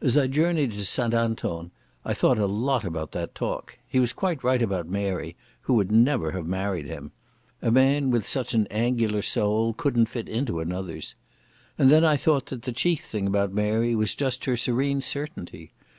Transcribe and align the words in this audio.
As 0.00 0.16
I 0.16 0.26
journeyed 0.26 0.72
to 0.72 0.86
St 0.86 1.12
Anton 1.12 1.70
I 2.02 2.14
thought 2.14 2.38
a 2.38 2.46
lot 2.46 2.82
about 2.82 3.12
that 3.12 3.34
talk. 3.34 3.76
He 3.86 4.00
was 4.00 4.14
quite 4.14 4.42
right 4.42 4.62
about 4.62 4.88
Mary, 4.88 5.36
who 5.60 5.74
would 5.74 5.92
never 5.92 6.30
have 6.30 6.46
married 6.46 6.86
him. 6.86 7.12
A 7.60 7.70
man 7.70 8.10
with 8.10 8.26
such 8.26 8.54
an 8.54 8.66
angular 8.68 9.20
soul 9.20 9.74
couldn't 9.74 10.06
fit 10.06 10.30
into 10.30 10.60
another's. 10.60 11.14
And 11.76 11.90
then 11.90 12.06
I 12.06 12.16
thought 12.16 12.46
that 12.46 12.62
the 12.62 12.72
chief 12.72 13.02
thing 13.04 13.26
about 13.26 13.52
Mary 13.52 13.94
was 13.94 14.14
just 14.14 14.46
her 14.46 14.56
serene 14.56 15.02
certainty. 15.02 15.72